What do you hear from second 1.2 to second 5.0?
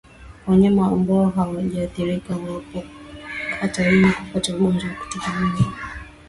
hawajaathirika wapo hatarini kupata ugonjwa wa